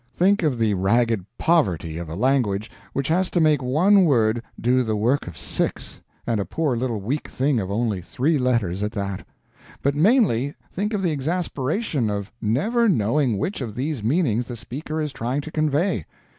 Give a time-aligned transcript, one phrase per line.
[0.15, 4.81] Think of the ragged poverty of a language which has to make one word do
[4.81, 8.93] the work of six and a poor little weak thing of only three letters at
[8.93, 9.27] that.
[9.83, 14.99] But mainly, think of the exasperation of never knowing which of these meanings the speaker
[14.99, 16.05] is trying to convey.